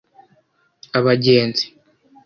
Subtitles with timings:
[0.97, 1.63] Abagenzi